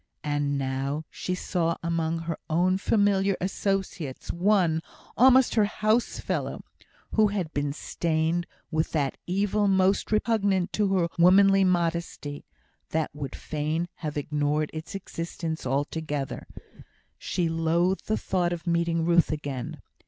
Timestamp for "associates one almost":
3.39-5.53